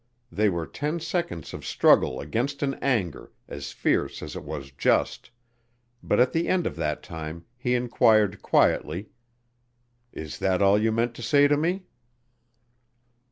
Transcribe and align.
They 0.31 0.49
were 0.49 0.65
ten 0.65 0.99
seconds 0.99 1.53
of 1.53 1.63
struggle 1.63 2.19
against 2.19 2.63
an 2.63 2.73
anger 2.81 3.31
as 3.47 3.71
fierce 3.71 4.23
as 4.23 4.35
it 4.35 4.43
was 4.43 4.71
just, 4.71 5.29
but 6.01 6.19
at 6.19 6.33
the 6.33 6.47
end 6.47 6.65
of 6.65 6.75
that 6.77 7.03
time 7.03 7.45
he 7.55 7.75
inquired 7.75 8.41
quietly, 8.41 9.09
"Is 10.11 10.39
that 10.39 10.59
all 10.59 10.81
you 10.81 10.91
meant 10.91 11.13
to 11.17 11.21
say 11.21 11.47
to 11.47 11.55
me?" 11.55 11.85